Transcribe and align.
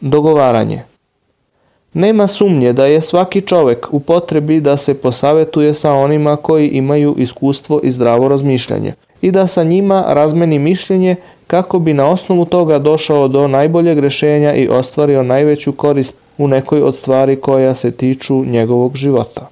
Dogovaranje 0.00 0.82
Nema 1.92 2.26
sumnje 2.26 2.72
da 2.72 2.86
je 2.86 3.02
svaki 3.02 3.40
čovek 3.40 3.86
u 3.90 4.00
potrebi 4.00 4.60
da 4.60 4.76
se 4.76 4.94
posavetuje 4.94 5.74
sa 5.74 5.92
onima 5.92 6.36
koji 6.36 6.68
imaju 6.68 7.14
iskustvo 7.18 7.80
i 7.82 7.90
zdravo 7.90 8.28
razmišljanje 8.28 8.92
i 9.22 9.30
da 9.30 9.46
sa 9.46 9.64
njima 9.64 10.04
razmeni 10.08 10.58
mišljenje 10.58 11.16
kako 11.46 11.78
bi 11.78 11.94
na 11.94 12.06
osnovu 12.06 12.44
toga 12.44 12.78
došao 12.78 13.28
do 13.28 13.48
najboljeg 13.48 13.98
rešenja 13.98 14.54
i 14.54 14.68
ostvario 14.68 15.22
najveću 15.22 15.72
korist 15.72 16.18
u 16.38 16.48
nekoj 16.48 16.82
od 16.82 16.96
stvari 16.96 17.36
koja 17.36 17.74
se 17.74 17.90
tiču 17.90 18.44
njegovog 18.44 18.96
života. 18.96 19.48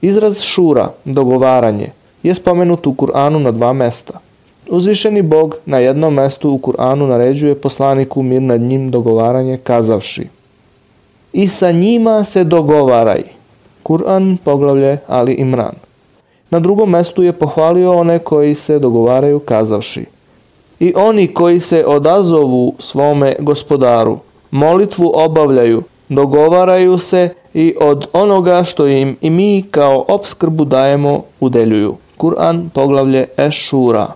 Izraz 0.00 0.42
šura, 0.42 0.92
dogovaranje, 1.04 1.90
je 2.22 2.34
spomenut 2.34 2.86
u 2.86 2.92
Kur'anu 2.92 3.38
na 3.38 3.50
dva 3.50 3.72
mesta. 3.72 4.25
Uzvišeni 4.70 5.22
Bog 5.22 5.56
na 5.66 5.78
jednom 5.78 6.14
mestu 6.14 6.50
u 6.50 6.58
Kur'anu 6.58 7.06
naređuje 7.06 7.54
poslaniku 7.54 8.22
mir 8.22 8.42
nad 8.42 8.60
njim 8.60 8.90
dogovaranje 8.90 9.56
kazavši 9.56 10.28
I 11.32 11.48
sa 11.48 11.70
njima 11.72 12.24
se 12.24 12.44
dogovaraj. 12.44 13.22
Kur'an 13.82 14.36
poglavlje 14.44 14.98
Ali 15.08 15.34
Imran. 15.34 15.74
Na 16.50 16.60
drugom 16.60 16.90
mestu 16.90 17.22
je 17.22 17.32
pohvalio 17.32 17.94
one 17.94 18.18
koji 18.18 18.54
se 18.54 18.78
dogovaraju 18.78 19.38
kazavši 19.38 20.04
I 20.80 20.92
oni 20.96 21.26
koji 21.26 21.60
se 21.60 21.84
odazovu 21.86 22.74
svome 22.78 23.36
gospodaru, 23.38 24.18
molitvu 24.50 25.12
obavljaju, 25.14 25.82
dogovaraju 26.08 26.98
se 26.98 27.28
i 27.54 27.74
od 27.80 28.06
onoga 28.12 28.64
što 28.64 28.86
im 28.86 29.16
i 29.20 29.30
mi 29.30 29.64
kao 29.70 30.04
obskrbu 30.08 30.64
dajemo 30.64 31.22
udeljuju. 31.40 31.96
Kur'an 32.18 32.68
poglavlje 32.74 33.26
Ešura. 33.36 34.06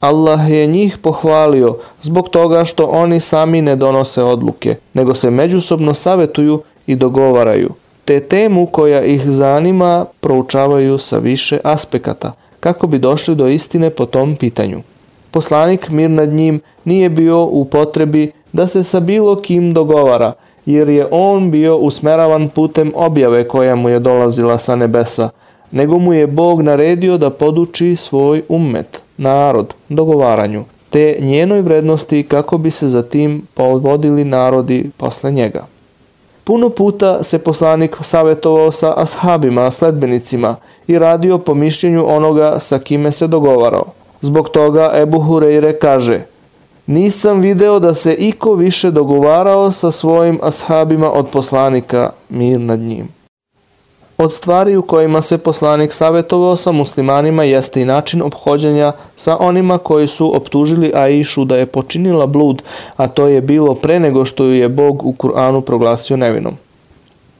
Allah 0.00 0.50
je 0.50 0.66
njih 0.66 0.98
pohvalio 0.98 1.76
zbog 2.02 2.28
toga 2.28 2.64
što 2.64 2.86
oni 2.86 3.20
sami 3.20 3.62
ne 3.62 3.76
donose 3.76 4.22
odluke, 4.22 4.76
nego 4.94 5.14
se 5.14 5.30
međusobno 5.30 5.94
savetuju 5.94 6.62
i 6.86 6.96
dogovaraju, 6.96 7.70
te 8.04 8.20
temu 8.20 8.66
koja 8.66 9.02
ih 9.02 9.30
zanima 9.30 10.04
proučavaju 10.20 10.98
sa 10.98 11.18
više 11.18 11.58
aspekata, 11.64 12.32
kako 12.60 12.86
bi 12.86 12.98
došli 12.98 13.34
do 13.34 13.48
istine 13.48 13.90
po 13.90 14.06
tom 14.06 14.36
pitanju. 14.36 14.82
Poslanik 15.30 15.88
mir 15.88 16.10
nad 16.10 16.28
njim 16.28 16.60
nije 16.84 17.08
bio 17.08 17.44
u 17.44 17.64
potrebi 17.64 18.32
da 18.52 18.66
se 18.66 18.82
sa 18.82 19.00
bilo 19.00 19.36
kim 19.36 19.74
dogovara, 19.74 20.32
jer 20.66 20.88
je 20.88 21.08
on 21.10 21.50
bio 21.50 21.76
usmeravan 21.76 22.48
putem 22.48 22.92
objave 22.94 23.48
koja 23.48 23.76
mu 23.76 23.88
je 23.88 24.00
dolazila 24.00 24.58
sa 24.58 24.76
nebesa, 24.76 25.28
nego 25.70 25.98
mu 25.98 26.12
je 26.12 26.26
Bog 26.26 26.62
naredio 26.62 27.18
da 27.18 27.30
poduči 27.30 27.96
svoj 27.96 28.42
ummet, 28.48 29.05
narod, 29.16 29.74
dogovaranju, 29.88 30.64
te 30.90 31.16
njenoj 31.20 31.60
vrednosti 31.60 32.22
kako 32.22 32.58
bi 32.58 32.70
se 32.70 32.88
za 32.88 33.02
tim 33.02 33.42
povodili 33.54 34.24
narodi 34.24 34.90
posle 34.96 35.32
njega. 35.32 35.66
Puno 36.44 36.70
puta 36.70 37.22
se 37.22 37.38
poslanik 37.38 37.96
savjetovao 38.00 38.72
sa 38.72 38.94
ashabima, 38.96 39.70
sledbenicima 39.70 40.56
i 40.86 40.98
radio 40.98 41.38
po 41.38 41.54
mišljenju 41.54 42.04
onoga 42.08 42.58
sa 42.60 42.78
kime 42.78 43.12
se 43.12 43.26
dogovarao. 43.26 43.84
Zbog 44.20 44.48
toga 44.48 44.92
Ebu 44.94 45.18
Hureyre 45.18 45.78
kaže 45.78 46.20
Nisam 46.86 47.40
video 47.40 47.78
da 47.78 47.94
se 47.94 48.14
iko 48.14 48.54
više 48.54 48.90
dogovarao 48.90 49.72
sa 49.72 49.90
svojim 49.90 50.38
ashabima 50.42 51.12
od 51.12 51.28
poslanika, 51.28 52.10
mir 52.28 52.60
nad 52.60 52.78
njim. 52.78 53.08
Od 54.18 54.32
stvari 54.32 54.76
u 54.76 54.82
kojima 54.82 55.22
se 55.22 55.38
poslanik 55.38 55.92
savjetovao 55.92 56.56
sa 56.56 56.72
muslimanima 56.72 57.44
jeste 57.44 57.82
i 57.82 57.84
način 57.84 58.22
obhođenja 58.22 58.92
sa 59.16 59.36
onima 59.40 59.78
koji 59.78 60.06
su 60.06 60.36
optužili 60.36 60.92
Aishu 60.94 61.44
da 61.44 61.56
je 61.56 61.66
počinila 61.66 62.26
blud, 62.26 62.62
a 62.96 63.08
to 63.08 63.26
je 63.26 63.40
bilo 63.40 63.74
pre 63.74 64.00
nego 64.00 64.24
što 64.24 64.44
ju 64.44 64.54
je 64.54 64.68
Bog 64.68 65.06
u 65.06 65.12
Kur'anu 65.12 65.60
proglasio 65.60 66.16
nevinom. 66.16 66.54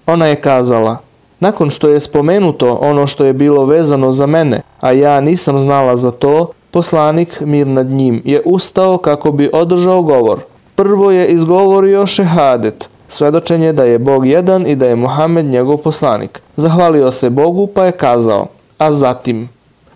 Ona 0.07 0.27
je 0.27 0.37
kazala, 0.37 0.99
nakon 1.41 1.71
što 1.71 1.89
je 1.89 2.01
spomenuto 2.01 2.79
ono 2.81 3.07
što 3.07 3.25
je 3.25 3.33
bilo 3.33 3.65
vezano 3.65 4.12
za 4.12 4.27
mene, 4.27 4.62
a 4.81 4.93
ja 4.93 5.21
nisam 5.21 5.59
znala 5.59 5.97
za 5.97 6.11
to, 6.11 6.50
poslanik 6.71 7.41
mir 7.41 7.67
nad 7.67 7.87
njim 7.87 8.23
je 8.25 8.43
ustao 8.45 8.99
kako 8.99 9.33
bi 9.33 9.50
održao 9.53 10.03
govor. 10.03 10.41
Prvo 10.75 11.11
je 11.11 11.27
izgovorio 11.27 12.06
šehadet, 12.06 12.89
svedočenje 13.09 13.72
da 13.72 13.84
je 13.84 13.99
Bog 13.99 14.27
jedan 14.27 14.67
i 14.67 14.75
da 14.75 14.87
je 14.87 14.97
Muhammed 14.97 15.47
njegov 15.47 15.77
poslanik. 15.77 16.41
Zahvalio 16.56 17.12
se 17.12 17.31
Bogu 17.31 17.67
pa 17.67 17.84
je 17.84 17.93
kazao, 17.93 18.47
a 18.78 18.93
zatim, 18.93 19.49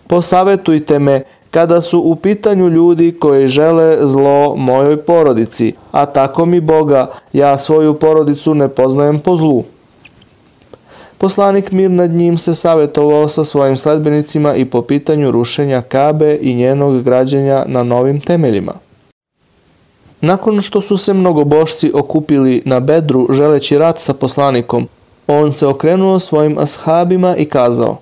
posavetujte 0.07 0.99
me 0.99 1.21
kada 1.51 1.81
su 1.81 1.99
u 1.99 2.15
pitanju 2.15 2.69
ljudi 2.69 3.11
koji 3.19 3.47
žele 3.47 3.97
zlo 4.01 4.55
mojoj 4.55 4.97
porodici, 4.97 5.73
a 5.91 6.05
tako 6.05 6.45
mi 6.45 6.59
Boga, 6.59 7.07
ja 7.33 7.57
svoju 7.57 7.93
porodicu 7.93 8.55
ne 8.55 8.67
poznajem 8.67 9.19
po 9.19 9.35
zlu. 9.35 9.63
Poslanik 11.17 11.71
mir 11.71 11.91
nad 11.91 12.11
njim 12.11 12.37
se 12.37 12.55
savjetovao 12.55 13.27
sa 13.29 13.43
svojim 13.43 13.77
sledbenicima 13.77 14.55
i 14.55 14.65
po 14.65 14.81
pitanju 14.81 15.31
rušenja 15.31 15.81
Kabe 15.81 16.37
i 16.41 16.55
njenog 16.55 17.03
građenja 17.03 17.63
na 17.67 17.83
novim 17.83 18.21
temeljima. 18.21 18.73
Nakon 20.21 20.61
što 20.61 20.81
su 20.81 20.97
se 20.97 21.13
mnogobošci 21.13 21.91
okupili 21.93 22.61
na 22.65 22.79
bedru 22.79 23.27
želeći 23.29 23.77
rat 23.77 23.99
sa 23.99 24.13
poslanikom, 24.13 24.87
on 25.27 25.51
se 25.51 25.67
okrenuo 25.67 26.19
svojim 26.19 26.57
ashabima 26.57 27.35
i 27.35 27.45
kazao 27.45 27.97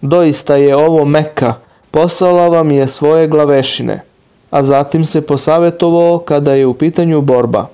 Doista 0.00 0.56
je 0.56 0.76
ovo 0.76 1.04
Meka, 1.04 1.54
poslala 1.90 2.48
vam 2.48 2.70
je 2.70 2.88
svoje 2.88 3.28
glavešine. 3.28 4.02
A 4.50 4.62
zatim 4.62 5.04
se 5.04 5.20
posavetovao 5.20 6.18
kada 6.18 6.52
je 6.52 6.66
u 6.66 6.74
pitanju 6.74 7.20
borba. 7.20 7.66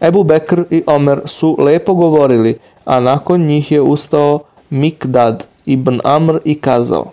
Ebu 0.00 0.24
Bekr 0.24 0.62
i 0.70 0.82
Omer 0.86 1.20
su 1.24 1.56
lepo 1.58 1.94
govorili, 1.94 2.58
a 2.84 3.00
nakon 3.00 3.40
njih 3.40 3.72
je 3.72 3.80
ustao 3.80 4.40
Mikdad 4.70 5.44
ibn 5.66 6.00
Amr 6.04 6.38
i 6.44 6.60
kazao 6.60 7.04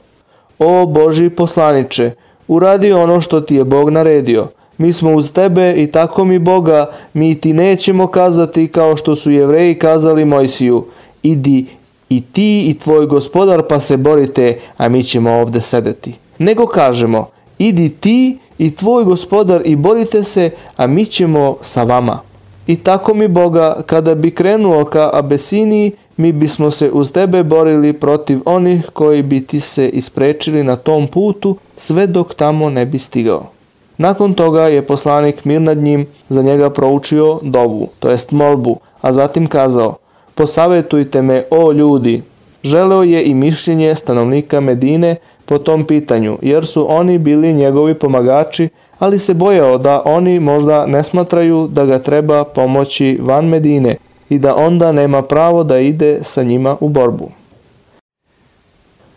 O 0.59 0.85
Boži 0.85 1.29
poslaniče, 1.29 2.11
uradi 2.47 2.91
ono 2.91 3.21
što 3.21 3.41
ti 3.41 3.55
je 3.55 3.63
Bog 3.63 3.89
naredio– 3.89 4.47
mi 4.77 4.93
smo 4.93 5.15
uz 5.15 5.31
tebe 5.31 5.73
i 5.77 5.87
tako 5.87 6.25
mi 6.25 6.39
Boga, 6.39 6.91
mi 7.13 7.35
ti 7.35 7.53
nećemo 7.53 8.07
kazati 8.07 8.67
kao 8.67 8.97
što 8.97 9.15
su 9.15 9.31
jevreji 9.31 9.75
kazali 9.75 10.25
Mojsiju, 10.25 10.85
idi 11.23 11.65
i 12.09 12.21
ti 12.21 12.69
i 12.69 12.73
tvoj 12.73 13.05
gospodar 13.05 13.63
pa 13.69 13.79
se 13.79 13.97
borite, 13.97 14.59
a 14.77 14.89
mi 14.89 15.03
ćemo 15.03 15.31
ovde 15.31 15.61
sedeti. 15.61 16.13
Nego 16.37 16.67
kažemo, 16.67 17.27
idi 17.57 17.89
ti 17.89 18.37
i 18.57 18.75
tvoj 18.75 19.03
gospodar 19.03 19.61
i 19.65 19.75
borite 19.75 20.23
se, 20.23 20.49
a 20.77 20.87
mi 20.87 21.05
ćemo 21.05 21.57
sa 21.61 21.83
vama. 21.83 22.19
I 22.67 22.75
tako 22.75 23.13
mi 23.13 23.27
Boga, 23.27 23.81
kada 23.85 24.15
bi 24.15 24.31
krenuo 24.31 24.85
ka 24.85 25.09
Abesiniji, 25.13 25.91
mi 26.17 26.31
bismo 26.31 26.71
se 26.71 26.91
uz 26.91 27.11
tebe 27.11 27.43
borili 27.43 27.93
protiv 27.93 28.39
onih 28.45 28.85
koji 28.93 29.23
bi 29.23 29.45
ti 29.45 29.59
se 29.59 29.89
isprečili 29.89 30.63
na 30.63 30.75
tom 30.75 31.07
putu, 31.07 31.57
sve 31.77 32.07
dok 32.07 32.33
tamo 32.33 32.69
ne 32.69 32.85
bi 32.85 32.99
stigao. 32.99 33.54
Nakon 33.97 34.33
toga 34.33 34.61
je 34.61 34.81
poslanik 34.81 35.45
mir 35.45 35.61
nad 35.61 35.77
njim 35.77 36.05
za 36.29 36.41
njega 36.41 36.69
proučio 36.69 37.39
dovu, 37.41 37.87
to 37.99 38.09
jest 38.09 38.31
molbu, 38.31 38.79
a 39.01 39.11
zatim 39.11 39.47
kazao, 39.47 39.95
posavetujte 40.35 41.21
me 41.21 41.43
o 41.51 41.71
ljudi. 41.71 42.21
Želeo 42.63 43.03
je 43.03 43.23
i 43.23 43.33
mišljenje 43.33 43.95
stanovnika 43.95 44.59
Medine 44.59 45.15
po 45.45 45.57
tom 45.57 45.85
pitanju, 45.85 46.37
jer 46.41 46.65
su 46.65 46.91
oni 46.91 47.17
bili 47.17 47.53
njegovi 47.53 47.93
pomagači, 47.93 48.69
ali 48.99 49.19
se 49.19 49.33
bojao 49.33 49.77
da 49.77 50.01
oni 50.05 50.39
možda 50.39 50.85
ne 50.85 51.03
smatraju 51.03 51.67
da 51.71 51.85
ga 51.85 51.99
treba 51.99 52.43
pomoći 52.43 53.19
van 53.21 53.45
Medine 53.45 53.95
i 54.29 54.39
da 54.39 54.55
onda 54.55 54.91
nema 54.91 55.21
pravo 55.21 55.63
da 55.63 55.79
ide 55.79 56.19
sa 56.23 56.43
njima 56.43 56.77
u 56.79 56.89
borbu. 56.89 57.29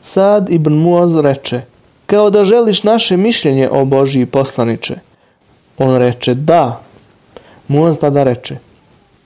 Sad 0.02 0.50
ibn 0.50 0.72
Muaz 0.72 1.16
reče, 1.16 1.60
kao 2.08 2.30
da 2.30 2.44
želiš 2.44 2.82
naše 2.82 3.16
mišljenje 3.16 3.68
o 3.70 3.84
Božiji 3.84 4.26
poslaniče. 4.26 4.94
On 5.78 5.96
reče, 5.96 6.34
da. 6.34 6.80
Muaz 7.68 7.98
tada 7.98 8.22
reče, 8.22 8.56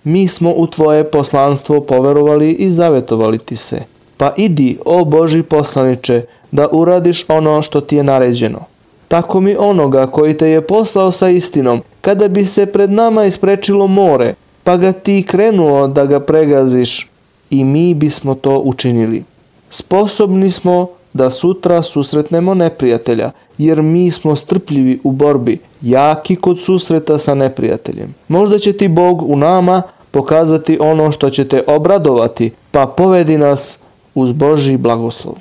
mi 0.05 0.29
smo 0.29 0.53
u 0.57 0.67
tvoje 0.67 1.05
poslanstvo 1.05 1.81
poverovali 1.81 2.53
i 2.53 2.71
zavetovali 2.71 3.39
ti 3.39 3.57
se. 3.57 3.83
Pa 4.17 4.33
idi, 4.37 4.79
o 4.85 5.05
Boži 5.05 5.43
poslaniče, 5.43 6.21
da 6.51 6.69
uradiš 6.73 7.25
ono 7.29 7.63
što 7.63 7.81
ti 7.81 7.97
je 7.97 8.03
naređeno. 8.03 8.61
Tako 9.09 9.41
mi 9.41 9.57
onoga 9.59 10.07
koji 10.07 10.37
te 10.37 10.49
je 10.49 10.61
poslao 10.61 11.13
sa 11.13 11.29
istinom, 11.29 11.83
kada 12.01 12.29
bi 12.29 12.47
se 12.47 12.67
pred 12.67 12.91
nama 12.91 13.25
isprečilo 13.25 13.87
more, 13.87 14.35
pa 14.65 14.77
ga 14.77 14.93
ti 14.93 15.25
krenuo 15.29 15.87
da 15.87 16.07
ga 16.07 16.21
pregaziš, 16.21 17.09
i 17.51 17.65
mi 17.65 17.95
bismo 17.95 18.35
to 18.35 18.59
učinili. 18.59 19.25
Sposobni 19.71 20.51
smo 20.51 20.89
da 21.13 21.31
sutra 21.31 21.83
susretnemo 21.83 22.55
neprijatelja, 22.55 23.31
jer 23.59 23.83
mi 23.83 24.11
smo 24.11 24.37
strpljivi 24.37 25.01
u 25.05 25.13
borbi, 25.13 25.59
jaki 25.83 26.37
kod 26.37 26.61
susreta 26.61 27.19
sa 27.19 27.35
neprijateljem. 27.35 28.15
Možda 28.29 28.59
će 28.59 28.73
ti 28.73 28.89
Bog 28.89 29.23
u 29.23 29.37
nama 29.37 29.83
pokazati 30.11 30.79
ono 30.81 31.13
što 31.13 31.31
će 31.31 31.49
te 31.49 31.63
obradovati, 31.67 32.51
pa 32.71 32.87
povedi 32.87 33.39
nas 33.39 33.79
uz 34.15 34.33
Boži 34.33 34.77
blagoslov. 34.77 35.35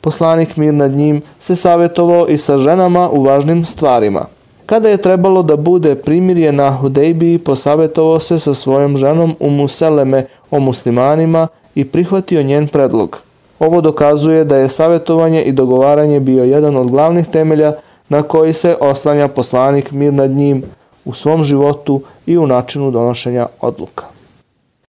Poslanik 0.00 0.56
mir 0.56 0.74
nad 0.74 0.90
njim 0.90 1.22
se 1.40 1.56
savjetovao 1.56 2.28
i 2.28 2.38
sa 2.38 2.58
ženama 2.58 3.10
u 3.10 3.22
važnim 3.22 3.66
stvarima. 3.66 4.24
Kada 4.66 4.88
je 4.88 4.96
trebalo 4.96 5.42
da 5.42 5.56
bude 5.56 5.94
primirje 5.94 6.52
na 6.52 6.72
Hudejbiji, 6.72 7.38
posavetovao 7.38 8.20
se 8.20 8.38
sa 8.38 8.54
svojom 8.54 8.96
ženom 8.96 9.36
u 9.40 9.50
Museleme 9.50 10.26
o 10.50 10.60
muslimanima 10.60 11.48
i 11.74 11.84
prihvatio 11.84 12.42
njen 12.42 12.68
predlog. 12.68 13.27
Ovo 13.58 13.80
dokazuje 13.80 14.44
da 14.44 14.56
je 14.56 14.68
savjetovanje 14.68 15.42
i 15.42 15.52
dogovaranje 15.52 16.20
bio 16.20 16.44
jedan 16.44 16.76
od 16.76 16.90
glavnih 16.90 17.26
temelja 17.26 17.72
na 18.08 18.22
koji 18.22 18.52
se 18.52 18.76
oslanja 18.80 19.28
poslanik 19.28 19.92
mir 19.92 20.12
nad 20.12 20.30
njim 20.30 20.62
u 21.04 21.14
svom 21.14 21.44
životu 21.44 22.00
i 22.26 22.38
u 22.38 22.46
načinu 22.46 22.90
donošenja 22.90 23.46
odluka. 23.60 24.17